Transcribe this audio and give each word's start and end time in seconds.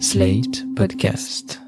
Slate 0.00 0.64
Podcast. 0.74 1.63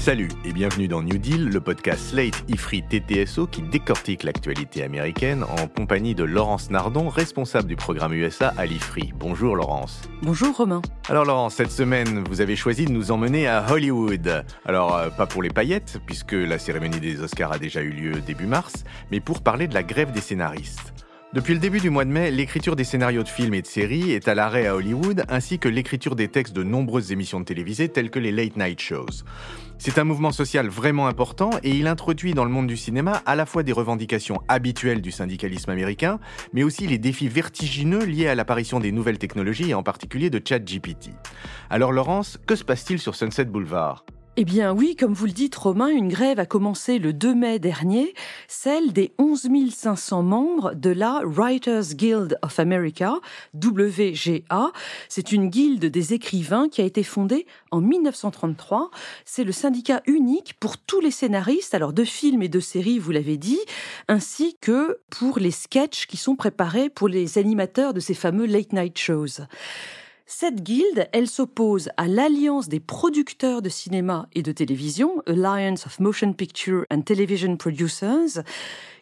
Salut 0.00 0.30
et 0.46 0.54
bienvenue 0.54 0.88
dans 0.88 1.02
New 1.02 1.18
Deal, 1.18 1.50
le 1.50 1.60
podcast 1.60 2.00
Slate 2.12 2.42
IFRI 2.48 2.82
TTSO 2.84 3.46
qui 3.46 3.60
décortique 3.60 4.22
l'actualité 4.22 4.82
américaine 4.82 5.44
en 5.44 5.68
compagnie 5.68 6.14
de 6.14 6.24
Laurence 6.24 6.70
Nardon, 6.70 7.10
responsable 7.10 7.68
du 7.68 7.76
programme 7.76 8.14
USA 8.14 8.54
à 8.56 8.64
l'IFRI. 8.64 9.12
Bonjour 9.14 9.56
Laurence. 9.56 10.00
Bonjour 10.22 10.56
Romain. 10.56 10.80
Alors 11.10 11.26
Laurence, 11.26 11.56
cette 11.56 11.70
semaine, 11.70 12.24
vous 12.30 12.40
avez 12.40 12.56
choisi 12.56 12.86
de 12.86 12.92
nous 12.92 13.12
emmener 13.12 13.46
à 13.46 13.70
Hollywood. 13.70 14.42
Alors 14.64 14.96
euh, 14.96 15.10
pas 15.10 15.26
pour 15.26 15.42
les 15.42 15.50
paillettes, 15.50 16.00
puisque 16.06 16.32
la 16.32 16.58
cérémonie 16.58 16.98
des 16.98 17.20
Oscars 17.20 17.52
a 17.52 17.58
déjà 17.58 17.82
eu 17.82 17.90
lieu 17.90 18.22
début 18.26 18.46
mars, 18.46 18.84
mais 19.10 19.20
pour 19.20 19.42
parler 19.42 19.68
de 19.68 19.74
la 19.74 19.82
grève 19.82 20.12
des 20.12 20.22
scénaristes. 20.22 20.94
Depuis 21.32 21.54
le 21.54 21.60
début 21.60 21.78
du 21.78 21.90
mois 21.90 22.04
de 22.04 22.10
mai, 22.10 22.32
l'écriture 22.32 22.74
des 22.74 22.82
scénarios 22.82 23.22
de 23.22 23.28
films 23.28 23.54
et 23.54 23.62
de 23.62 23.66
séries 23.68 24.10
est 24.10 24.26
à 24.26 24.34
l'arrêt 24.34 24.66
à 24.66 24.74
Hollywood, 24.74 25.22
ainsi 25.28 25.60
que 25.60 25.68
l'écriture 25.68 26.16
des 26.16 26.26
textes 26.26 26.56
de 26.56 26.64
nombreuses 26.64 27.12
émissions 27.12 27.38
de 27.38 27.44
télévisées 27.44 27.88
telles 27.88 28.10
que 28.10 28.18
les 28.18 28.32
late 28.32 28.56
night 28.56 28.80
shows. 28.80 29.22
C'est 29.78 30.00
un 30.00 30.04
mouvement 30.04 30.32
social 30.32 30.66
vraiment 30.66 31.06
important 31.06 31.50
et 31.62 31.70
il 31.70 31.86
introduit 31.86 32.34
dans 32.34 32.44
le 32.44 32.50
monde 32.50 32.66
du 32.66 32.76
cinéma 32.76 33.22
à 33.26 33.36
la 33.36 33.46
fois 33.46 33.62
des 33.62 33.70
revendications 33.70 34.42
habituelles 34.48 35.02
du 35.02 35.12
syndicalisme 35.12 35.70
américain, 35.70 36.18
mais 36.52 36.64
aussi 36.64 36.88
les 36.88 36.98
défis 36.98 37.28
vertigineux 37.28 38.04
liés 38.04 38.26
à 38.26 38.34
l'apparition 38.34 38.80
des 38.80 38.90
nouvelles 38.90 39.18
technologies 39.18 39.70
et 39.70 39.74
en 39.74 39.84
particulier 39.84 40.30
de 40.30 40.42
ChatGPT. 40.44 41.10
Alors 41.70 41.92
Laurence, 41.92 42.40
que 42.44 42.56
se 42.56 42.64
passe-t-il 42.64 42.98
sur 42.98 43.14
Sunset 43.14 43.44
Boulevard? 43.44 44.04
Eh 44.36 44.44
bien 44.44 44.72
oui, 44.72 44.94
comme 44.94 45.12
vous 45.12 45.26
le 45.26 45.32
dites 45.32 45.56
Romain, 45.56 45.88
une 45.88 46.08
grève 46.08 46.38
a 46.38 46.46
commencé 46.46 46.98
le 47.00 47.12
2 47.12 47.34
mai 47.34 47.58
dernier, 47.58 48.14
celle 48.46 48.92
des 48.92 49.12
11 49.18 49.48
500 49.70 50.22
membres 50.22 50.72
de 50.74 50.90
la 50.90 51.20
Writers 51.24 51.94
Guild 51.94 52.38
of 52.40 52.60
America, 52.60 53.14
WGA. 53.54 54.70
C'est 55.08 55.32
une 55.32 55.50
guilde 55.50 55.84
des 55.84 56.14
écrivains 56.14 56.68
qui 56.68 56.80
a 56.80 56.84
été 56.84 57.02
fondée 57.02 57.44
en 57.72 57.80
1933. 57.80 58.90
C'est 59.24 59.44
le 59.44 59.52
syndicat 59.52 60.00
unique 60.06 60.54
pour 60.60 60.78
tous 60.78 61.00
les 61.00 61.10
scénaristes, 61.10 61.74
alors 61.74 61.92
de 61.92 62.04
films 62.04 62.42
et 62.42 62.48
de 62.48 62.60
séries, 62.60 63.00
vous 63.00 63.10
l'avez 63.10 63.36
dit, 63.36 63.60
ainsi 64.06 64.56
que 64.60 65.00
pour 65.10 65.40
les 65.40 65.50
sketchs 65.50 66.06
qui 66.06 66.16
sont 66.16 66.36
préparés 66.36 66.88
pour 66.88 67.08
les 67.08 67.36
animateurs 67.36 67.94
de 67.94 68.00
ces 68.00 68.14
fameux 68.14 68.46
late 68.46 68.72
night 68.72 68.96
shows. 68.96 69.42
Cette 70.32 70.62
guilde, 70.62 71.08
elle 71.12 71.26
s'oppose 71.26 71.90
à 71.96 72.06
l'Alliance 72.06 72.68
des 72.68 72.78
producteurs 72.78 73.62
de 73.62 73.68
cinéma 73.68 74.28
et 74.32 74.44
de 74.44 74.52
télévision, 74.52 75.24
Alliance 75.26 75.86
of 75.86 75.98
Motion 75.98 76.32
Picture 76.34 76.84
and 76.88 77.02
Television 77.02 77.56
Producers, 77.56 78.44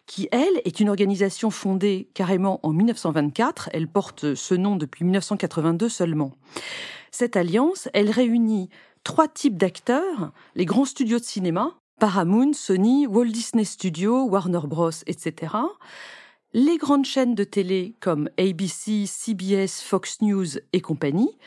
qui, 0.07 0.27
elle, 0.31 0.59
est 0.65 0.79
une 0.79 0.89
organisation 0.89 1.51
fondée 1.51 2.09
carrément 2.15 2.59
en 2.63 2.73
1924. 2.73 3.69
Elle 3.73 3.87
porte 3.87 4.33
ce 4.33 4.55
nom 4.55 4.75
depuis 4.75 5.05
1982 5.05 5.87
seulement. 5.87 6.33
Cette 7.11 7.37
alliance, 7.37 7.89
elle 7.93 8.09
réunit 8.09 8.71
trois 9.03 9.27
types 9.27 9.55
d'acteurs, 9.55 10.31
les 10.55 10.65
grands 10.65 10.83
studios 10.83 11.19
de 11.19 11.23
cinéma, 11.23 11.75
Paramount, 11.99 12.53
Sony, 12.53 13.05
Walt 13.05 13.25
Disney 13.25 13.65
Studios, 13.65 14.23
Warner 14.23 14.61
Bros., 14.65 14.89
etc., 15.05 15.53
les 16.53 16.77
grandes 16.77 17.05
chaînes 17.05 17.35
de 17.35 17.43
télé 17.43 17.95
comme 17.99 18.29
ABC, 18.37 19.05
CBS, 19.05 19.81
Fox 19.83 20.21
News 20.21 20.57
et 20.73 20.81
compagnie, 20.81 21.37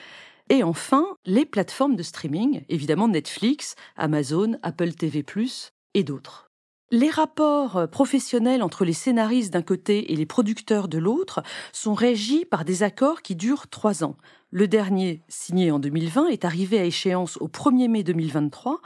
et 0.48 0.62
enfin 0.62 1.04
les 1.24 1.44
plateformes 1.44 1.96
de 1.96 2.02
streaming, 2.02 2.62
évidemment 2.68 3.08
Netflix, 3.08 3.74
Amazon, 3.96 4.56
Apple 4.62 4.92
TV⁇ 4.92 5.22
et 5.94 6.04
d'autres. 6.04 6.51
Les 6.94 7.08
rapports 7.08 7.88
professionnels 7.90 8.62
entre 8.62 8.84
les 8.84 8.92
scénaristes 8.92 9.50
d'un 9.50 9.62
côté 9.62 10.12
et 10.12 10.16
les 10.16 10.26
producteurs 10.26 10.88
de 10.88 10.98
l'autre 10.98 11.42
sont 11.72 11.94
régis 11.94 12.44
par 12.44 12.66
des 12.66 12.82
accords 12.82 13.22
qui 13.22 13.34
durent 13.34 13.68
trois 13.68 14.04
ans. 14.04 14.18
Le 14.50 14.68
dernier, 14.68 15.22
signé 15.26 15.70
en 15.70 15.78
2020, 15.78 16.26
est 16.26 16.44
arrivé 16.44 16.78
à 16.78 16.84
échéance 16.84 17.38
au 17.38 17.48
1er 17.48 17.88
mai 17.88 18.02
2023, 18.02 18.82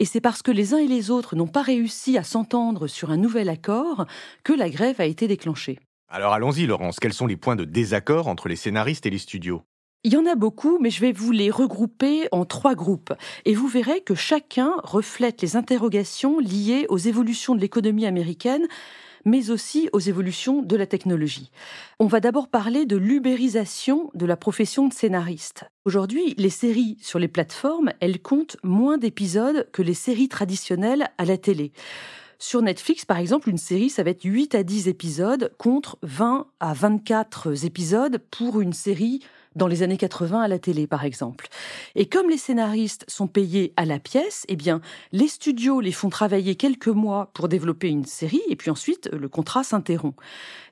et 0.00 0.04
c'est 0.04 0.20
parce 0.20 0.42
que 0.42 0.50
les 0.50 0.74
uns 0.74 0.78
et 0.78 0.88
les 0.88 1.12
autres 1.12 1.36
n'ont 1.36 1.46
pas 1.46 1.62
réussi 1.62 2.18
à 2.18 2.24
s'entendre 2.24 2.88
sur 2.88 3.12
un 3.12 3.16
nouvel 3.16 3.48
accord 3.48 4.04
que 4.42 4.52
la 4.52 4.68
grève 4.68 5.00
a 5.00 5.04
été 5.04 5.28
déclenchée. 5.28 5.78
Alors 6.08 6.32
allons-y 6.32 6.66
Laurence, 6.66 6.98
quels 6.98 7.12
sont 7.12 7.28
les 7.28 7.36
points 7.36 7.54
de 7.54 7.64
désaccord 7.64 8.26
entre 8.26 8.48
les 8.48 8.56
scénaristes 8.56 9.06
et 9.06 9.10
les 9.10 9.18
studios? 9.18 9.62
Il 10.04 10.12
y 10.12 10.16
en 10.18 10.26
a 10.26 10.34
beaucoup, 10.34 10.78
mais 10.80 10.90
je 10.90 11.00
vais 11.00 11.12
vous 11.12 11.32
les 11.32 11.50
regrouper 11.50 12.28
en 12.30 12.44
trois 12.44 12.74
groupes. 12.74 13.14
Et 13.46 13.54
vous 13.54 13.68
verrez 13.68 14.02
que 14.02 14.14
chacun 14.14 14.72
reflète 14.82 15.40
les 15.40 15.56
interrogations 15.56 16.38
liées 16.38 16.86
aux 16.90 16.98
évolutions 16.98 17.54
de 17.54 17.60
l'économie 17.60 18.06
américaine 18.06 18.66
mais 19.26 19.50
aussi 19.50 19.88
aux 19.94 20.00
évolutions 20.00 20.60
de 20.60 20.76
la 20.76 20.86
technologie. 20.86 21.50
On 21.98 22.06
va 22.06 22.20
d'abord 22.20 22.48
parler 22.48 22.84
de 22.84 22.96
l'ubérisation 22.96 24.10
de 24.12 24.26
la 24.26 24.36
profession 24.36 24.86
de 24.86 24.92
scénariste. 24.92 25.64
Aujourd'hui, 25.86 26.34
les 26.36 26.50
séries 26.50 26.98
sur 27.00 27.18
les 27.18 27.28
plateformes, 27.28 27.92
elles 28.00 28.20
comptent 28.20 28.58
moins 28.62 28.98
d'épisodes 28.98 29.66
que 29.72 29.80
les 29.80 29.94
séries 29.94 30.28
traditionnelles 30.28 31.08
à 31.16 31.24
la 31.24 31.38
télé. 31.38 31.72
Sur 32.38 32.60
Netflix, 32.60 33.06
par 33.06 33.18
exemple, 33.18 33.48
une 33.48 33.56
série, 33.56 33.88
ça 33.88 34.02
va 34.02 34.10
être 34.10 34.24
8 34.24 34.54
à 34.54 34.62
10 34.62 34.88
épisodes 34.88 35.52
contre 35.56 35.96
20 36.02 36.46
à 36.60 36.74
24 36.74 37.64
épisodes 37.64 38.18
pour 38.30 38.60
une 38.60 38.74
série 38.74 39.20
dans 39.56 39.66
les 39.66 39.82
années 39.82 39.96
80 39.96 40.40
à 40.40 40.48
la 40.48 40.58
télé, 40.58 40.86
par 40.86 41.04
exemple. 41.04 41.48
Et 41.94 42.06
comme 42.06 42.28
les 42.28 42.38
scénaristes 42.38 43.04
sont 43.08 43.26
payés 43.26 43.72
à 43.76 43.84
la 43.84 43.98
pièce, 43.98 44.44
eh 44.48 44.56
bien, 44.56 44.80
les 45.12 45.28
studios 45.28 45.80
les 45.80 45.92
font 45.92 46.08
travailler 46.08 46.54
quelques 46.56 46.88
mois 46.88 47.30
pour 47.34 47.48
développer 47.48 47.88
une 47.88 48.04
série, 48.04 48.42
et 48.48 48.56
puis 48.56 48.70
ensuite, 48.70 49.08
le 49.12 49.28
contrat 49.28 49.64
s'interrompt. 49.64 50.16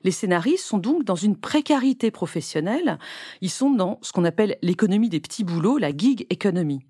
Les 0.03 0.11
scénaristes 0.11 0.65
sont 0.65 0.77
donc 0.77 1.03
dans 1.03 1.15
une 1.15 1.35
précarité 1.35 2.11
professionnelle. 2.11 2.97
Ils 3.41 3.49
sont 3.49 3.71
dans 3.71 3.99
ce 4.01 4.11
qu'on 4.11 4.25
appelle 4.25 4.57
l'économie 4.61 5.09
des 5.09 5.19
petits 5.19 5.43
boulots, 5.43 5.77
la 5.77 5.95
gig 5.95 6.25
economy. 6.29 6.81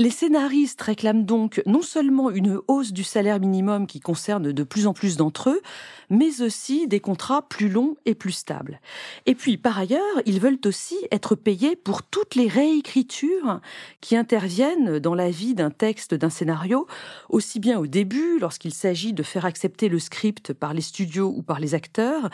Les 0.00 0.08
scénaristes 0.08 0.80
réclament 0.80 1.26
donc 1.26 1.60
non 1.66 1.82
seulement 1.82 2.30
une 2.30 2.58
hausse 2.68 2.94
du 2.94 3.04
salaire 3.04 3.38
minimum 3.38 3.86
qui 3.86 4.00
concerne 4.00 4.50
de 4.50 4.62
plus 4.62 4.86
en 4.86 4.94
plus 4.94 5.18
d'entre 5.18 5.50
eux, 5.50 5.60
mais 6.08 6.40
aussi 6.40 6.88
des 6.88 7.00
contrats 7.00 7.46
plus 7.46 7.68
longs 7.68 7.96
et 8.06 8.14
plus 8.14 8.32
stables. 8.32 8.80
Et 9.26 9.34
puis, 9.34 9.58
par 9.58 9.78
ailleurs, 9.78 10.00
ils 10.24 10.40
veulent 10.40 10.58
aussi 10.64 10.96
être 11.12 11.34
payés 11.34 11.76
pour 11.76 12.02
toutes 12.02 12.34
les 12.34 12.48
réécritures 12.48 13.60
qui 14.00 14.16
interviennent 14.16 15.00
dans 15.00 15.14
la 15.14 15.28
vie 15.28 15.52
d'un 15.52 15.68
texte, 15.68 16.14
d'un 16.14 16.30
scénario, 16.30 16.86
aussi 17.28 17.60
bien 17.60 17.78
au 17.78 17.86
début, 17.86 18.38
lorsqu'il 18.38 18.72
s'agit 18.72 19.12
de 19.12 19.22
faire 19.22 19.44
accepter 19.44 19.90
le 19.90 19.98
script 19.98 20.54
par 20.54 20.72
les 20.72 20.80
studios 20.80 21.30
ou 21.36 21.42
par 21.42 21.60
les 21.60 21.74
acteurs, 21.74 22.30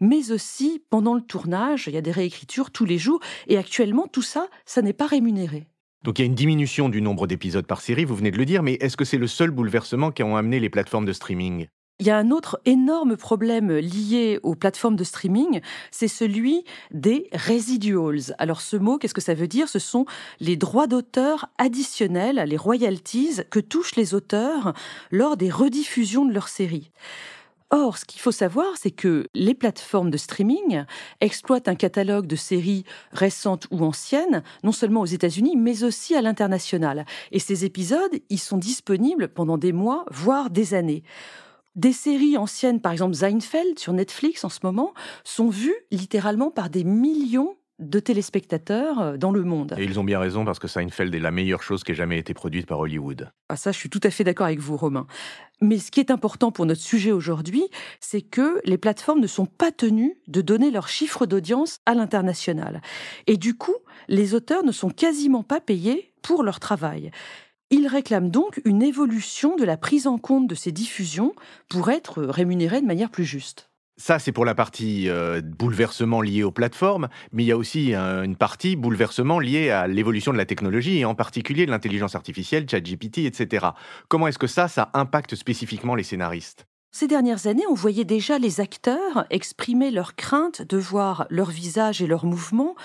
mais 0.00 0.32
aussi 0.32 0.82
pendant 0.88 1.12
le 1.12 1.20
tournage. 1.20 1.86
Il 1.86 1.92
y 1.92 1.98
a 1.98 2.00
des 2.00 2.12
réécritures 2.12 2.70
tous 2.70 2.86
les 2.86 2.96
jours, 2.96 3.20
et 3.46 3.58
actuellement, 3.58 4.06
tout 4.06 4.22
ça, 4.22 4.48
ça 4.64 4.80
n'est 4.80 4.94
pas 4.94 5.06
rémunéré. 5.06 5.66
Donc 6.02 6.18
il 6.18 6.22
y 6.22 6.24
a 6.24 6.26
une 6.26 6.34
diminution 6.34 6.88
du 6.88 7.02
nombre 7.02 7.26
d'épisodes 7.26 7.66
par 7.66 7.82
série, 7.82 8.06
vous 8.06 8.16
venez 8.16 8.30
de 8.30 8.38
le 8.38 8.46
dire, 8.46 8.62
mais 8.62 8.74
est-ce 8.80 8.96
que 8.96 9.04
c'est 9.04 9.18
le 9.18 9.26
seul 9.26 9.50
bouleversement 9.50 10.10
qui 10.10 10.22
ont 10.22 10.34
amené 10.34 10.58
les 10.58 10.70
plateformes 10.70 11.04
de 11.04 11.12
streaming? 11.12 11.66
Il 11.98 12.06
y 12.06 12.10
a 12.10 12.16
un 12.16 12.30
autre 12.30 12.58
énorme 12.64 13.18
problème 13.18 13.70
lié 13.70 14.40
aux 14.42 14.54
plateformes 14.54 14.96
de 14.96 15.04
streaming, 15.04 15.60
c'est 15.90 16.08
celui 16.08 16.64
des 16.90 17.28
residuals. 17.34 18.34
Alors 18.38 18.62
ce 18.62 18.76
mot, 18.76 18.96
qu'est-ce 18.96 19.12
que 19.12 19.20
ça 19.20 19.34
veut 19.34 19.46
dire? 19.46 19.68
Ce 19.68 19.78
sont 19.78 20.06
les 20.40 20.56
droits 20.56 20.86
d'auteur 20.86 21.50
additionnels, 21.58 22.42
les 22.46 22.56
royalties 22.56 23.42
que 23.50 23.60
touchent 23.60 23.96
les 23.96 24.14
auteurs 24.14 24.72
lors 25.10 25.36
des 25.36 25.50
rediffusions 25.50 26.24
de 26.24 26.32
leurs 26.32 26.48
séries. 26.48 26.90
Or, 27.72 27.98
ce 27.98 28.04
qu'il 28.04 28.20
faut 28.20 28.32
savoir, 28.32 28.66
c'est 28.76 28.90
que 28.90 29.26
les 29.34 29.54
plateformes 29.54 30.10
de 30.10 30.16
streaming 30.16 30.84
exploitent 31.20 31.68
un 31.68 31.76
catalogue 31.76 32.26
de 32.26 32.34
séries 32.34 32.84
récentes 33.12 33.68
ou 33.70 33.84
anciennes, 33.84 34.42
non 34.64 34.72
seulement 34.72 35.02
aux 35.02 35.06
États-Unis, 35.06 35.56
mais 35.56 35.84
aussi 35.84 36.16
à 36.16 36.22
l'international. 36.22 37.06
Et 37.30 37.38
ces 37.38 37.64
épisodes, 37.64 38.10
ils 38.28 38.40
sont 38.40 38.58
disponibles 38.58 39.28
pendant 39.28 39.56
des 39.56 39.72
mois, 39.72 40.04
voire 40.10 40.50
des 40.50 40.74
années. 40.74 41.04
Des 41.76 41.92
séries 41.92 42.36
anciennes, 42.36 42.80
par 42.80 42.90
exemple 42.90 43.14
Seinfeld 43.14 43.78
sur 43.78 43.92
Netflix 43.92 44.42
en 44.42 44.48
ce 44.48 44.58
moment, 44.64 44.92
sont 45.22 45.48
vues 45.48 45.76
littéralement 45.92 46.50
par 46.50 46.70
des 46.70 46.82
millions 46.82 47.54
de 47.80 47.98
téléspectateurs 47.98 49.00
euh, 49.00 49.16
dans 49.16 49.32
le 49.32 49.42
monde. 49.42 49.74
Et 49.78 49.84
ils 49.84 49.98
ont 49.98 50.04
bien 50.04 50.20
raison 50.20 50.44
parce 50.44 50.58
que 50.58 50.68
Seinfeld 50.68 51.14
est 51.14 51.20
la 51.20 51.30
meilleure 51.30 51.62
chose 51.62 51.82
qui 51.82 51.92
ait 51.92 51.96
jamais 51.96 52.18
été 52.18 52.34
produite 52.34 52.66
par 52.66 52.78
Hollywood. 52.78 53.30
Ah 53.48 53.56
ça, 53.56 53.72
je 53.72 53.78
suis 53.78 53.90
tout 53.90 54.00
à 54.02 54.10
fait 54.10 54.22
d'accord 54.22 54.46
avec 54.46 54.60
vous, 54.60 54.76
Romain. 54.76 55.06
Mais 55.60 55.78
ce 55.78 55.90
qui 55.90 56.00
est 56.00 56.10
important 56.10 56.52
pour 56.52 56.66
notre 56.66 56.80
sujet 56.80 57.12
aujourd'hui, 57.12 57.64
c'est 57.98 58.22
que 58.22 58.60
les 58.64 58.78
plateformes 58.78 59.20
ne 59.20 59.26
sont 59.26 59.46
pas 59.46 59.72
tenues 59.72 60.16
de 60.28 60.40
donner 60.40 60.70
leurs 60.70 60.88
chiffres 60.88 61.26
d'audience 61.26 61.78
à 61.86 61.94
l'international. 61.94 62.82
Et 63.26 63.36
du 63.36 63.54
coup, 63.54 63.76
les 64.08 64.34
auteurs 64.34 64.64
ne 64.64 64.72
sont 64.72 64.90
quasiment 64.90 65.42
pas 65.42 65.60
payés 65.60 66.12
pour 66.22 66.42
leur 66.42 66.60
travail. 66.60 67.10
Ils 67.70 67.86
réclament 67.86 68.30
donc 68.30 68.60
une 68.64 68.82
évolution 68.82 69.56
de 69.56 69.64
la 69.64 69.76
prise 69.76 70.06
en 70.06 70.18
compte 70.18 70.48
de 70.48 70.54
ces 70.56 70.72
diffusions 70.72 71.34
pour 71.68 71.90
être 71.90 72.22
rémunérés 72.22 72.80
de 72.80 72.86
manière 72.86 73.10
plus 73.10 73.24
juste. 73.24 73.69
Ça, 74.00 74.18
c'est 74.18 74.32
pour 74.32 74.46
la 74.46 74.54
partie 74.54 75.10
euh, 75.10 75.42
bouleversement 75.42 76.22
lié 76.22 76.42
aux 76.42 76.50
plateformes, 76.50 77.10
mais 77.32 77.44
il 77.44 77.46
y 77.48 77.52
a 77.52 77.56
aussi 77.58 77.94
euh, 77.94 78.22
une 78.22 78.34
partie 78.34 78.74
bouleversement 78.74 79.38
liée 79.38 79.68
à 79.68 79.86
l'évolution 79.86 80.32
de 80.32 80.38
la 80.38 80.46
technologie, 80.46 81.00
et 81.00 81.04
en 81.04 81.14
particulier 81.14 81.66
de 81.66 81.70
l'intelligence 81.70 82.14
artificielle, 82.14 82.66
ChatGPT, 82.66 83.18
etc. 83.26 83.66
Comment 84.08 84.26
est-ce 84.28 84.38
que 84.38 84.46
ça, 84.46 84.68
ça 84.68 84.88
impacte 84.94 85.34
spécifiquement 85.34 85.94
les 85.94 86.02
scénaristes? 86.02 86.64
Ces 86.92 87.08
dernières 87.08 87.46
années, 87.46 87.66
on 87.68 87.74
voyait 87.74 88.06
déjà 88.06 88.38
les 88.38 88.62
acteurs 88.62 89.26
exprimer 89.28 89.90
leur 89.90 90.16
crainte 90.16 90.62
de 90.62 90.78
voir 90.78 91.26
leur 91.28 91.50
visage 91.50 92.00
et 92.00 92.06
leurs 92.06 92.24
mouvements 92.24 92.76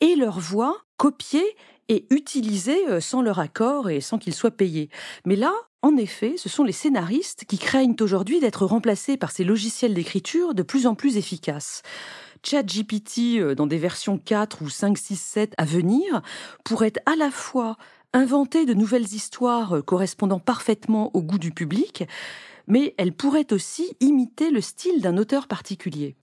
et 0.00 0.14
leur 0.14 0.38
voix 0.38 0.76
copiées 0.96 1.56
et 1.88 2.06
utilisées 2.10 2.88
euh, 2.88 3.00
sans 3.00 3.20
leur 3.20 3.40
accord 3.40 3.90
et 3.90 4.00
sans 4.00 4.18
qu'ils 4.18 4.32
soient 4.32 4.52
payés. 4.52 4.90
Mais 5.26 5.34
là, 5.34 5.52
en 5.82 5.96
effet, 5.96 6.34
ce 6.36 6.48
sont 6.48 6.62
les 6.62 6.72
scénaristes 6.72 7.44
qui 7.44 7.58
craignent 7.58 7.96
aujourd'hui 8.00 8.38
d'être 8.38 8.64
remplacés 8.66 9.16
par 9.16 9.32
ces 9.32 9.42
logiciels 9.42 9.94
d'écriture 9.94 10.54
de 10.54 10.62
plus 10.62 10.86
en 10.86 10.94
plus 10.94 11.16
efficaces. 11.16 11.82
ChatGPT, 12.44 13.38
euh, 13.38 13.54
dans 13.54 13.66
des 13.66 13.78
versions 13.78 14.18
4 14.18 14.62
ou 14.62 14.70
5, 14.70 14.96
6, 14.96 15.16
7 15.16 15.54
à 15.58 15.64
venir, 15.64 16.22
pourrait 16.64 16.92
à 17.06 17.16
la 17.16 17.30
fois 17.30 17.76
inventer 18.12 18.64
de 18.64 18.74
nouvelles 18.74 19.12
histoires 19.12 19.76
euh, 19.76 19.82
correspondant 19.82 20.38
parfaitement 20.38 21.10
au 21.14 21.22
goût 21.22 21.38
du 21.38 21.50
public, 21.50 22.04
mais 22.68 22.94
elle 22.96 23.12
pourrait 23.12 23.52
aussi 23.52 23.96
imiter 24.00 24.50
le 24.50 24.60
style 24.60 25.00
d'un 25.00 25.16
auteur 25.16 25.48
particulier. 25.48 26.14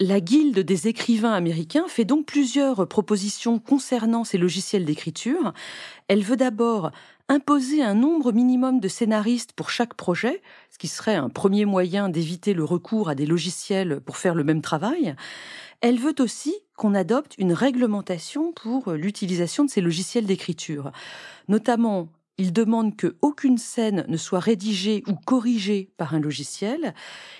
La 0.00 0.20
Guilde 0.20 0.60
des 0.60 0.86
écrivains 0.86 1.32
américains 1.32 1.88
fait 1.88 2.04
donc 2.04 2.24
plusieurs 2.24 2.86
propositions 2.86 3.58
concernant 3.58 4.22
ces 4.22 4.38
logiciels 4.38 4.84
d'écriture. 4.84 5.52
Elle 6.06 6.22
veut 6.22 6.36
d'abord 6.36 6.92
imposer 7.28 7.82
un 7.82 7.94
nombre 7.94 8.30
minimum 8.30 8.78
de 8.78 8.86
scénaristes 8.86 9.54
pour 9.54 9.70
chaque 9.70 9.94
projet, 9.94 10.40
ce 10.70 10.78
qui 10.78 10.86
serait 10.86 11.16
un 11.16 11.28
premier 11.28 11.64
moyen 11.64 12.08
d'éviter 12.08 12.54
le 12.54 12.62
recours 12.62 13.08
à 13.08 13.16
des 13.16 13.26
logiciels 13.26 14.00
pour 14.00 14.18
faire 14.18 14.36
le 14.36 14.44
même 14.44 14.62
travail. 14.62 15.16
Elle 15.80 15.98
veut 15.98 16.14
aussi 16.20 16.54
qu'on 16.76 16.94
adopte 16.94 17.34
une 17.36 17.52
réglementation 17.52 18.52
pour 18.52 18.92
l'utilisation 18.92 19.64
de 19.64 19.70
ces 19.70 19.80
logiciels 19.80 20.26
d'écriture, 20.26 20.92
notamment 21.48 22.08
il 22.38 22.52
demande 22.52 22.96
qu'aucune 22.96 23.58
scène 23.58 24.04
ne 24.08 24.16
soit 24.16 24.38
rédigée 24.38 25.02
ou 25.08 25.14
corrigée 25.14 25.90
par 25.96 26.14
un 26.14 26.20
logiciel. 26.20 26.94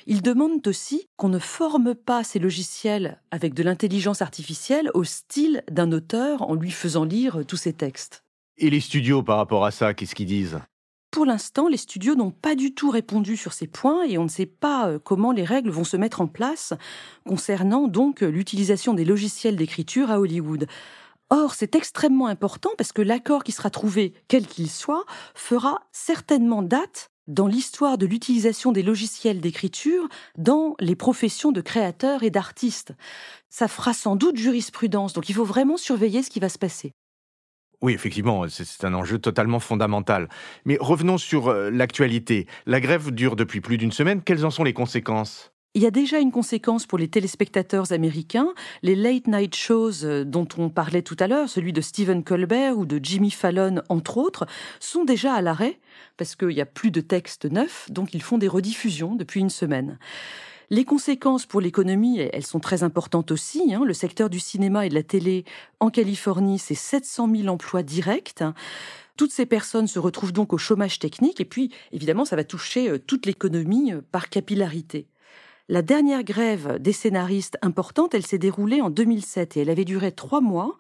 Il 0.07 0.23
demande 0.23 0.67
aussi 0.67 1.09
qu'on 1.17 1.29
ne 1.29 1.39
forme 1.39 1.95
pas 1.95 2.25
ces 2.25 2.41
logiciels 2.41 3.23
avec 3.31 3.55
de 3.55 3.63
l'intelligence 3.63 4.23
artificielle 4.23 4.91
au 4.95 5.05
style 5.05 5.63
d'un 5.71 5.93
auteur 5.93 6.43
en 6.43 6.55
lui 6.55 6.73
faisant 6.73 7.05
lire 7.05 7.45
tous 7.47 7.57
ses 7.57 7.73
textes. 7.73 8.25
Et 8.57 8.71
les 8.71 8.81
studios 8.81 9.23
par 9.23 9.37
rapport 9.37 9.65
à 9.65 9.71
ça, 9.71 9.95
qu'est-ce 9.95 10.17
qu'ils 10.17 10.27
disent? 10.27 10.59
Pour 11.13 11.25
l'instant, 11.25 11.69
les 11.69 11.77
studios 11.77 12.17
n'ont 12.17 12.33
pas 12.33 12.55
du 12.55 12.75
tout 12.75 12.91
répondu 12.91 13.37
sur 13.37 13.53
ces 13.53 13.67
points 13.67 14.05
et 14.05 14.19
on 14.19 14.25
ne 14.25 14.29
sait 14.29 14.47
pas 14.47 14.89
euh, 14.89 14.99
comment 14.99 15.33
les 15.33 15.45
règles 15.45 15.71
vont 15.71 15.85
se 15.85 15.97
mettre 15.97 16.21
en 16.21 16.27
place 16.27 16.75
concernant 17.27 17.89
donc 17.89 18.21
l'utilisation 18.21 18.95
des 18.95 19.07
logiciels 19.07 19.57
d'écriture 19.57 20.11
à 20.11 20.21
Hollywood. 20.21 20.67
Or, 21.31 21.55
c'est 21.55 21.75
extrêmement 21.75 22.27
important 22.27 22.71
parce 22.79 22.93
que 22.93 23.03
l'accord 23.03 23.45
qui 23.45 23.53
sera 23.53 23.71
trouvé, 23.71 24.15
quel 24.29 24.47
qu'il 24.47 24.71
soit, 24.71 25.05
fera 25.35 25.83
certainement 25.93 26.63
date 26.63 27.11
dans 27.27 27.47
l'histoire 27.47 27.99
de 27.99 28.07
l'utilisation 28.07 28.73
des 28.73 28.83
logiciels 28.83 29.41
d'écriture 29.41 30.09
dans 30.39 30.75
les 30.81 30.97
professions 30.97 31.53
de 31.53 31.61
créateurs 31.61 32.23
et 32.23 32.31
d'artistes. 32.31 32.95
Ça 33.51 33.69
fera 33.69 33.93
sans 33.93 34.17
doute 34.17 34.39
jurisprudence, 34.39 35.13
donc 35.13 35.29
il 35.29 35.35
faut 35.35 35.45
vraiment 35.45 35.77
surveiller 35.77 36.23
ce 36.23 36.31
qui 36.31 36.41
va 36.41 36.49
se 36.49 36.59
passer. 36.59 36.93
Oui, 37.81 37.93
effectivement, 37.93 38.49
c'est 38.49 38.85
un 38.85 38.95
enjeu 38.95 39.19
totalement 39.19 39.61
fondamental. 39.61 40.29
Mais 40.65 40.79
revenons 40.81 41.17
sur 41.17 41.49
euh, 41.49 41.71
l'actualité. 41.71 42.49
La 42.67 42.81
grève 42.81 43.13
dure 43.13 43.37
depuis 43.37 43.61
plus 43.61 43.79
d'une 43.79 43.93
semaine. 43.93 44.23
Quelles 44.23 44.45
en 44.45 44.51
sont 44.51 44.65
les 44.65 44.73
conséquences? 44.73 45.53
Il 45.75 45.83
y 45.83 45.87
a 45.87 45.91
déjà 45.91 46.19
une 46.19 46.33
conséquence 46.33 46.87
pour 46.87 46.99
les 46.99 47.09
téléspectateurs 47.09 47.93
américains. 47.93 48.49
Les 48.83 48.97
late 48.97 49.27
night 49.27 49.55
shows 49.55 50.05
euh, 50.05 50.25
dont 50.25 50.49
on 50.57 50.71
parlait 50.71 51.03
tout 51.03 51.17
à 51.21 51.29
l'heure, 51.29 51.49
celui 51.49 51.73
de 51.73 51.81
Stephen 51.81 52.25
Colbert 52.25 52.79
ou 52.79 52.87
de 52.87 52.99
Jimmy 53.03 53.31
Fallon, 53.31 53.83
entre 53.89 54.17
autres, 54.17 54.47
sont 54.81 55.05
déjà 55.05 55.35
à 55.35 55.43
l'arrêt 55.43 55.79
parce 56.17 56.37
qu'il 56.37 56.49
n'y 56.49 56.61
a 56.61 56.67
plus 56.67 56.91
de 56.91 57.01
texte 57.01 57.45
neuf, 57.45 57.91
donc 57.91 58.15
ils 58.15 58.23
font 58.23 58.39
des 58.39 58.49
rediffusions 58.49 59.15
depuis 59.15 59.41
une 59.41 59.51
semaine. 59.51 59.99
Les 60.71 60.85
conséquences 60.85 61.47
pour 61.47 61.61
l'économie, 61.61 62.19
elles 62.19 62.45
sont 62.45 62.61
très 62.61 62.83
importantes 62.83 63.31
aussi. 63.31 63.73
Hein. 63.73 63.83
Le 63.85 63.95
secteur 63.95 64.29
du 64.29 64.41
cinéma 64.41 64.85
et 64.85 64.89
de 64.89 64.95
la 64.95 65.03
télé 65.03 65.45
en 65.81 65.91
Californie, 65.91 66.59
c'est 66.59 66.75
700 66.75 67.29
000 67.35 67.49
emplois 67.49 67.83
directs. 67.83 68.43
Toutes 69.17 69.33
ces 69.33 69.47
personnes 69.47 69.87
se 69.87 69.99
retrouvent 69.99 70.33
donc 70.33 70.53
au 70.53 70.59
chômage 70.59 70.99
technique 70.99 71.41
et 71.41 71.45
puis, 71.45 71.73
évidemment, 71.93 72.25
ça 72.25 72.37
va 72.37 72.45
toucher 72.45 72.91
euh, 72.91 72.99
toute 72.99 73.27
l'économie 73.27 73.93
euh, 73.93 74.01
par 74.13 74.29
capillarité. 74.29 75.07
La 75.71 75.83
dernière 75.83 76.25
grève 76.25 76.79
des 76.81 76.95
scénaristes 76.95 77.59
importante, 77.61 78.15
elle 78.15 78.25
s'est 78.25 78.39
déroulée 78.39 78.81
en 78.81 78.89
2007 78.89 79.57
et 79.57 79.61
elle 79.61 79.71
avait 79.71 79.85
duré 79.85 80.13
trois 80.13 80.41
mois. 80.41 80.79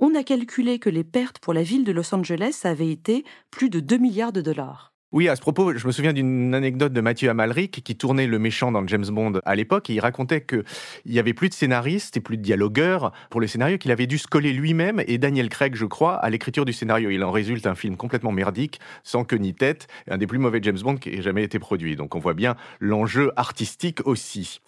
On 0.00 0.12
a 0.16 0.24
calculé 0.24 0.80
que 0.80 0.90
les 0.90 1.04
pertes 1.04 1.38
pour 1.38 1.54
la 1.54 1.62
ville 1.62 1.84
de 1.84 1.92
Los 1.92 2.12
Angeles 2.12 2.62
avaient 2.64 2.90
été 2.90 3.24
plus 3.52 3.70
de 3.70 3.78
2 3.78 3.96
milliards 3.96 4.32
de 4.32 4.40
dollars. 4.40 4.93
Oui, 5.14 5.28
à 5.28 5.36
ce 5.36 5.40
propos, 5.40 5.78
je 5.78 5.86
me 5.86 5.92
souviens 5.92 6.12
d'une 6.12 6.56
anecdote 6.56 6.92
de 6.92 7.00
Mathieu 7.00 7.30
Amalric 7.30 7.84
qui 7.84 7.94
tournait 7.94 8.26
le 8.26 8.40
méchant 8.40 8.72
dans 8.72 8.84
James 8.88 9.06
Bond 9.06 9.34
à 9.44 9.54
l'époque 9.54 9.88
et 9.88 9.92
il 9.92 10.00
racontait 10.00 10.40
qu'il 10.40 10.64
y 11.06 11.20
avait 11.20 11.34
plus 11.34 11.48
de 11.48 11.54
scénaristes 11.54 12.16
et 12.16 12.20
plus 12.20 12.36
de 12.36 12.42
dialogueurs 12.42 13.12
pour 13.30 13.40
le 13.40 13.46
scénario 13.46 13.78
qu'il 13.78 13.92
avait 13.92 14.08
dû 14.08 14.18
se 14.18 14.26
coller 14.26 14.52
lui-même 14.52 15.00
et 15.06 15.18
Daniel 15.18 15.50
Craig, 15.50 15.76
je 15.76 15.84
crois, 15.84 16.16
à 16.16 16.30
l'écriture 16.30 16.64
du 16.64 16.72
scénario. 16.72 17.10
Il 17.10 17.22
en 17.22 17.30
résulte 17.30 17.68
un 17.68 17.76
film 17.76 17.96
complètement 17.96 18.32
merdique, 18.32 18.80
sans 19.04 19.22
queue 19.22 19.36
ni 19.36 19.54
tête, 19.54 19.86
un 20.10 20.18
des 20.18 20.26
plus 20.26 20.38
mauvais 20.38 20.58
James 20.62 20.80
Bond 20.82 20.96
qui 20.96 21.10
ait 21.10 21.22
jamais 21.22 21.44
été 21.44 21.60
produit. 21.60 21.94
Donc 21.94 22.16
on 22.16 22.18
voit 22.18 22.34
bien 22.34 22.56
l'enjeu 22.80 23.30
artistique 23.36 24.04
aussi. 24.06 24.62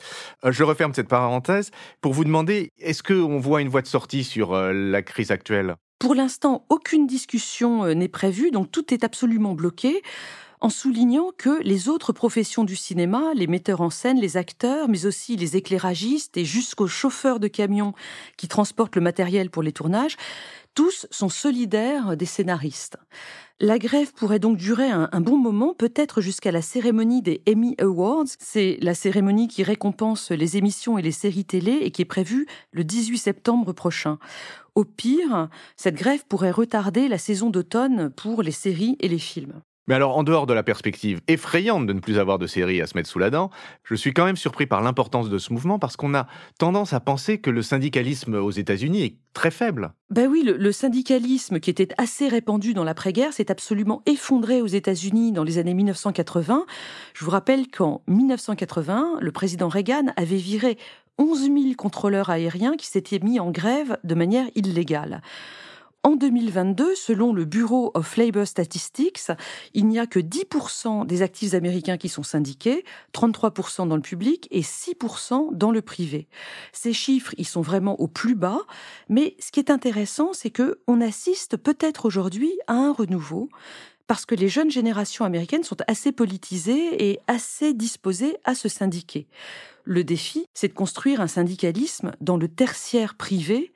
Euh, 0.45 0.53
je 0.53 0.63
referme 0.63 0.95
cette 0.95 1.09
parenthèse 1.09 1.73
pour 2.01 2.13
vous 2.13 2.25
demander, 2.25 2.71
est-ce 2.79 3.03
qu'on 3.03 3.41
voit 3.41 3.63
une 3.63 3.69
voie 3.69 3.83
de 3.83 3.89
sortie 3.89 4.23
sur 4.23 4.53
euh, 4.53 4.73
la 4.73 5.03
crise 5.03 5.33
actuelle? 5.33 5.75
Pour 5.99 6.15
l'instant, 6.15 6.65
aucune 6.69 7.07
discussion 7.07 7.85
euh, 7.85 7.95
n'est 7.95 8.09
prévue, 8.09 8.51
donc 8.51 8.71
tout 8.71 8.93
est 8.93 9.05
absolument 9.05 9.55
bloqué 9.55 10.03
en 10.61 10.69
soulignant 10.69 11.31
que 11.37 11.63
les 11.63 11.89
autres 11.89 12.13
professions 12.13 12.65
du 12.65 12.77
cinéma, 12.77 13.33
les 13.35 13.47
metteurs 13.47 13.81
en 13.81 13.91
scène, 13.91 14.21
les 14.21 14.37
acteurs, 14.37 14.89
mais 14.89 15.07
aussi 15.07 15.37
les 15.37 15.57
éclairagistes 15.57 16.37
et 16.37 16.45
jusqu'aux 16.45 16.87
chauffeurs 16.87 17.41
de 17.41 17.49
camions 17.49 17.95
qui 18.37 18.49
transportent 18.49 18.97
le 18.97 19.03
matériel 19.03 19.51
pour 19.51 19.63
les 19.63 19.73
tournages, 19.73 20.17
tous 20.75 21.07
sont 21.11 21.31
solidaires 21.31 22.17
des 22.17 22.27
scénaristes. 22.27 22.99
La 23.59 23.79
grève 23.79 24.13
pourrait 24.13 24.39
donc 24.39 24.59
durer 24.59 24.91
un, 24.91 25.21
bon 25.23 25.39
moment, 25.39 25.73
peut-être 25.73 26.21
jusqu'à 26.21 26.53
la 26.53 26.61
cérémonie 26.61 27.23
des 27.23 27.41
Emmy 27.49 27.75
Awards. 27.81 28.27
C'est 28.39 28.77
la 28.83 28.95
cérémonie 28.95 29.49
qui 29.49 29.63
récompense 29.63 30.31
les 30.31 30.59
émissions 30.59 30.99
et 30.99 31.03
les 31.03 31.13
séries 31.13 31.47
télé 31.47 31.73
et 31.81 31.91
qui 31.91 32.03
est 32.03 32.05
prévue 32.05 32.47
le 32.73 32.85
18 32.85 33.17
septembre 33.17 33.73
prochain. 33.73 34.19
Au 34.75 34.85
pire, 34.85 35.49
cette 35.75 35.95
grève 35.95 36.27
pourrait 36.29 36.51
retarder 36.51 37.09
la 37.09 37.17
saison 37.17 37.49
d'automne 37.49 38.11
pour 38.11 38.43
les 38.43 38.53
séries 38.53 38.99
et 39.01 39.09
les 39.09 39.19
films. 39.19 39.63
Mais 39.87 39.95
alors, 39.95 40.17
en 40.17 40.25
dehors 40.25 40.47
de 40.47 40.53
la 40.53 40.65
perspective 40.65 41.21
effrayante 41.29 41.87
de 41.87 41.93
ne 41.93 42.01
plus 42.01 42.19
avoir 42.19 42.39
de 42.39 42.47
séries 42.47 42.81
à 42.83 42.87
se 42.87 42.97
mettre 42.97 43.09
sous 43.09 43.21
la 43.21 43.31
dent, 43.31 43.51
je 43.85 43.95
suis 43.95 44.13
quand 44.13 44.25
même 44.25 44.37
surpris 44.37 44.67
par 44.67 44.83
l'importance 44.83 45.31
de 45.31 45.39
ce 45.39 45.53
mouvement 45.53 45.79
parce 45.79 45.97
qu'on 45.97 46.15
a 46.15 46.27
tendance 46.59 46.93
à 46.93 46.99
penser 46.99 47.39
que 47.39 47.51
le 47.51 47.63
syndicalisme 47.63 48.35
aux 48.35 48.51
États-Unis 48.51 49.03
est 49.05 49.17
très 49.33 49.53
faible. 49.53 49.93
Ben 50.11 50.29
oui, 50.29 50.43
le, 50.45 50.73
syndicalisme 50.73 51.61
qui 51.61 51.71
était 51.71 51.89
assez 51.99 52.27
répandu 52.27 52.75
dans 52.75 52.85
l'après-guerre 52.85 53.33
s'est 53.33 53.51
absolument 53.51 54.03
effondré 54.07 54.61
aux 54.61 54.67
États-Unis 54.67 55.31
dans 55.31 55.45
les 55.45 55.59
années 55.59 55.75
1980. 55.75 56.67
Je 57.15 57.25
vous 57.25 57.31
rappelle 57.31 57.69
qu'en 57.69 58.03
1980, 58.09 59.19
le 59.21 59.33
président 59.33 59.69
Reagan 59.69 60.07
avait 60.17 60.37
viré 60.37 60.79
11 61.19 61.43
000 61.43 61.57
contrôleurs 61.77 62.31
aériens 62.31 62.77
qui 62.77 62.87
s'étaient 62.87 63.21
mis 63.21 63.39
en 63.39 63.51
grève 63.51 63.99
de 64.05 64.15
manière 64.15 64.47
illégale. 64.55 65.23
En 66.07 66.15
2022, 66.15 66.95
selon 66.95 67.33
le 67.33 67.45
Bureau 67.45 67.91
of 67.95 68.17
Labor 68.17 68.47
Statistics, 68.47 69.33
il 69.75 69.89
n'y 69.89 69.99
a 69.99 70.07
que 70.07 70.21
10% 70.21 71.05
des 71.05 71.21
actifs 71.23 71.53
américains 71.53 71.97
qui 71.97 72.09
sont 72.09 72.23
syndiqués, 72.23 72.85
33% 73.13 73.89
dans 73.89 73.97
le 73.97 74.03
public 74.03 74.47
et 74.53 74.61
6% 74.61 75.49
dans 75.57 75.73
le 75.73 75.83
privé. 75.83 76.29
Ces 76.73 76.93
chiffres, 76.93 77.35
ils 77.39 77.45
sont 77.45 77.61
vraiment 77.61 77.99
au 77.99 78.07
plus 78.07 78.37
bas, 78.37 78.61
mais 79.09 79.35
ce 79.41 79.51
qui 79.51 79.59
est 79.59 79.69
intéressant, 79.69 80.33
c'est 80.33 80.51
que 80.51 80.79
on 80.87 81.01
assiste 81.01 81.57
peut-être 81.57 82.07
aujourd'hui 82.07 82.53
à 82.69 82.75
un 82.75 82.93
renouveau 82.93 83.49
parce 84.07 84.27
que 84.27 84.37
les 84.37 84.49
jeunes 84.49 84.71
générations 84.71 85.25
américaines 85.25 85.65
sont 85.65 85.79
assez 85.89 86.13
politisées 86.13 87.11
et 87.11 87.19
assez 87.27 87.75
disposées 87.75 88.37
à 88.45 88.55
se 88.55 88.69
syndiquer. 88.69 89.27
Le 89.83 90.05
défi, 90.05 90.47
c'est 90.55 90.69
de 90.69 90.73
construire 90.73 91.21
un 91.21 91.27
syndicalisme 91.27 92.13
dans 92.21 92.37
le 92.37 92.47
tertiaire 92.47 93.17
privé 93.17 93.73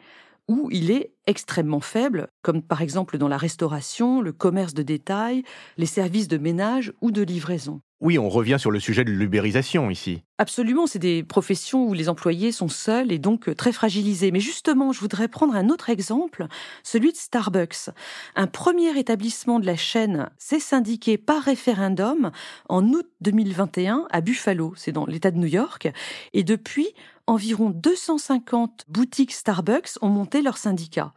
où 0.50 0.68
il 0.72 0.90
est 0.90 1.12
extrêmement 1.28 1.78
faible, 1.78 2.26
comme 2.42 2.60
par 2.60 2.82
exemple 2.82 3.18
dans 3.18 3.28
la 3.28 3.36
restauration, 3.36 4.20
le 4.20 4.32
commerce 4.32 4.74
de 4.74 4.82
détail, 4.82 5.44
les 5.78 5.86
services 5.86 6.26
de 6.26 6.38
ménage 6.38 6.92
ou 7.00 7.12
de 7.12 7.22
livraison. 7.22 7.82
Oui, 8.00 8.18
on 8.18 8.28
revient 8.28 8.56
sur 8.58 8.72
le 8.72 8.80
sujet 8.80 9.04
de 9.04 9.12
l'ubérisation 9.12 9.90
ici. 9.90 10.22
Absolument, 10.38 10.88
c'est 10.88 10.98
des 10.98 11.22
professions 11.22 11.86
où 11.86 11.92
les 11.92 12.08
employés 12.08 12.50
sont 12.50 12.68
seuls 12.68 13.12
et 13.12 13.18
donc 13.18 13.54
très 13.54 13.72
fragilisés. 13.72 14.32
Mais 14.32 14.40
justement, 14.40 14.90
je 14.90 14.98
voudrais 14.98 15.28
prendre 15.28 15.54
un 15.54 15.68
autre 15.68 15.88
exemple, 15.88 16.46
celui 16.82 17.12
de 17.12 17.16
Starbucks. 17.16 17.90
Un 18.34 18.46
premier 18.48 18.98
établissement 18.98 19.60
de 19.60 19.66
la 19.66 19.76
chaîne 19.76 20.30
s'est 20.38 20.58
syndiqué 20.58 21.16
par 21.16 21.42
référendum 21.42 22.32
en 22.68 22.88
août 22.88 23.06
2021 23.20 24.06
à 24.10 24.20
Buffalo, 24.20 24.72
c'est 24.76 24.92
dans 24.92 25.06
l'État 25.06 25.30
de 25.30 25.38
New 25.38 25.46
York. 25.46 25.92
Et 26.32 26.42
depuis, 26.42 26.88
environ 27.30 27.70
250 27.70 28.86
boutiques 28.88 29.32
Starbucks 29.32 29.90
ont 30.02 30.08
monté 30.08 30.42
leur 30.42 30.58
syndicat. 30.58 31.12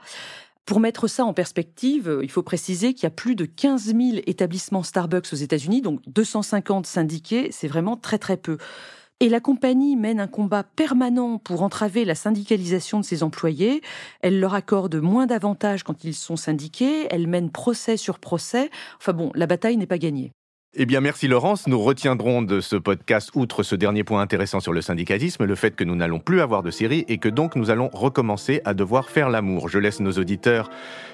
Pour 0.66 0.80
mettre 0.80 1.08
ça 1.08 1.26
en 1.26 1.34
perspective, 1.34 2.20
il 2.22 2.30
faut 2.30 2.44
préciser 2.44 2.94
qu'il 2.94 3.04
y 3.04 3.08
a 3.08 3.10
plus 3.10 3.36
de 3.36 3.46
15 3.46 3.86
000 3.86 4.00
établissements 4.28 4.84
Starbucks 4.84 5.34
aux 5.34 5.38
États-Unis, 5.38 5.82
donc 5.82 6.00
250 6.08 6.86
syndiqués, 6.86 7.50
c'est 7.52 7.68
vraiment 7.68 7.98
très 7.98 8.20
très 8.20 8.38
peu. 8.38 8.58
Et 9.20 9.30
la 9.30 9.40
compagnie 9.40 9.96
mène 9.96 10.20
un 10.20 10.28
combat 10.28 10.64
permanent 10.64 11.38
pour 11.40 11.64
entraver 11.64 12.06
la 12.06 12.16
syndicalisation 12.16 13.00
de 13.00 13.06
ses 13.06 13.24
employés. 13.24 13.82
Elle 14.22 14.40
leur 14.40 14.54
accorde 14.54 14.96
moins 14.96 15.26
d'avantages 15.26 15.84
quand 15.84 16.04
ils 16.04 16.16
sont 16.16 16.36
syndiqués. 16.36 17.08
Elle 17.10 17.28
mène 17.28 17.50
procès 17.50 17.96
sur 17.96 18.20
procès. 18.20 18.70
Enfin 19.00 19.14
bon, 19.14 19.32
la 19.34 19.48
bataille 19.48 19.78
n'est 19.78 19.88
pas 19.88 19.98
gagnée. 19.98 20.32
Eh 20.76 20.88
bien, 20.88 21.02
merci 21.02 21.28
Laurence. 21.28 21.68
Nous 21.68 21.80
retiendrons 21.80 22.42
de 22.42 22.60
ce 22.60 22.76
podcast, 22.76 23.30
outre 23.36 23.62
ce 23.62 23.76
dernier 23.76 24.04
point 24.04 24.22
intéressant 24.22 24.60
sur 24.60 24.74
le 24.74 24.82
syndicalisme, 24.82 25.46
le 25.46 25.54
fait 25.54 25.76
que 25.76 25.84
nous 25.84 25.96
n'allons 25.96 26.18
plus 26.18 26.42
avoir 26.42 26.64
de 26.64 26.72
série 26.72 27.06
et 27.08 27.20
que 27.20 27.30
donc 27.30 27.56
nous 27.56 27.70
allons 27.70 27.92
recommencer 27.94 28.60
à 28.66 28.74
devoir 28.74 29.12
faire 29.12 29.30
l'amour. 29.30 29.70
Je 29.70 29.78
laisse 29.78 30.00
nos 30.00 30.14
auditeurs 30.14 30.72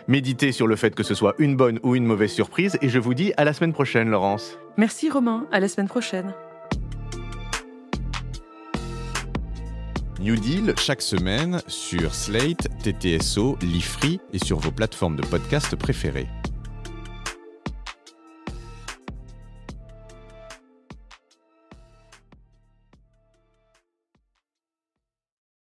méditer 0.08 0.54
sur 0.54 0.66
le 0.66 0.78
fait 0.78 0.96
que 0.96 1.04
ce 1.04 1.14
soit 1.14 1.36
une 1.40 1.58
bonne 1.58 1.78
ou 1.84 1.98
une 1.98 2.06
mauvaise 2.06 2.32
surprise 2.32 2.78
et 2.82 2.88
je 2.88 3.00
vous 3.00 3.14
dis 3.14 3.34
à 3.36 3.44
la 3.44 3.52
semaine 3.52 3.74
prochaine, 3.74 4.10
Laurence. 4.10 4.58
Merci 4.78 5.10
Romain. 5.10 5.46
À 5.52 5.60
la 5.60 5.68
semaine 5.68 5.90
prochaine. 5.90 6.34
New 10.22 10.38
Deal 10.38 10.74
chaque 10.78 11.02
semaine 11.02 11.62
sur 11.68 12.16
Slate, 12.16 12.70
TTSO, 12.82 13.58
Lifree 13.62 14.22
et 14.32 14.40
sur 14.40 14.60
vos 14.60 14.72
plateformes 14.72 15.18
de 15.18 15.26
podcast 15.26 15.76
préférées. 15.76 16.28